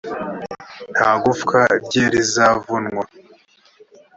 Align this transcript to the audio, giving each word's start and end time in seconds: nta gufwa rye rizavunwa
nta 0.93 1.11
gufwa 1.23 1.59
rye 1.83 2.05
rizavunwa 2.13 3.03